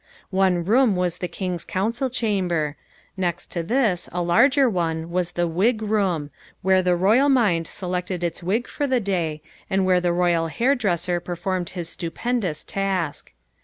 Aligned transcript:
One 0.31 0.65
room 0.65 0.95
was 0.95 1.19
the 1.19 1.27
King's 1.27 1.63
council 1.63 2.09
chamber; 2.09 2.75
next 3.15 3.51
to 3.51 3.61
this, 3.61 4.09
a 4.11 4.19
larger 4.23 4.67
one, 4.67 5.11
was 5.11 5.33
the 5.33 5.47
"wig 5.47 5.83
room," 5.83 6.31
where 6.63 6.81
the 6.81 6.95
royal 6.95 7.29
mind 7.29 7.67
selected 7.67 8.23
its 8.23 8.41
wig 8.41 8.67
for 8.67 8.87
the 8.87 8.99
day 8.99 9.43
and 9.69 9.85
where 9.85 10.01
the 10.01 10.11
royal 10.11 10.47
hair 10.47 10.73
dresser 10.73 11.19
performed 11.19 11.69
his 11.77 11.89
stupendous 11.89 12.63
task. 12.63 13.31